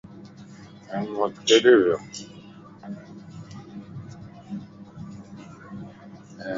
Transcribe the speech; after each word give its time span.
احمد 0.97 1.31
ڪٿي 1.47 1.57
ويو. 1.81 1.97